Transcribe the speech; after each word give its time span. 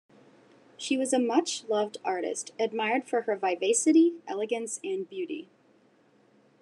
She 0.77 0.97
was 0.97 1.13
a 1.13 1.19
much-loved 1.19 1.97
artist, 2.03 2.53
admired 2.57 3.05
for 3.07 3.21
her 3.21 3.35
vivacity, 3.35 4.15
elegance, 4.27 4.79
and 4.83 5.07
beauty. 5.07 5.47